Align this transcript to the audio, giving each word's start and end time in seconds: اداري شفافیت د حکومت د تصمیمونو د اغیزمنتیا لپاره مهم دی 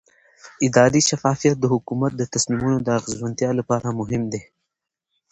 اداري 0.67 1.01
شفافیت 1.09 1.55
د 1.59 1.65
حکومت 1.73 2.11
د 2.15 2.21
تصمیمونو 2.33 2.77
د 2.81 2.87
اغیزمنتیا 2.99 3.49
لپاره 3.59 3.87
مهم 3.99 4.23
دی 4.31 4.41